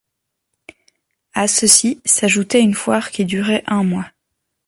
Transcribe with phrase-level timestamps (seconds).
[1.35, 4.09] À ceci s'ajoutait une foire qui durait un mois.